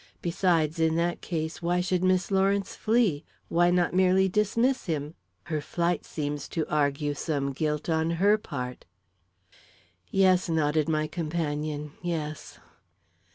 [0.23, 3.23] Besides, in that case, why should Miss Lawrence flee?
[3.49, 5.13] Why not merely dismiss him?
[5.43, 8.85] Her flight seems to argue some guilt on her part."
[10.09, 12.57] "Yes," nodded my companion; "yes."